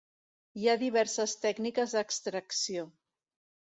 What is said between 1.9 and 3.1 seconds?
d'extracció.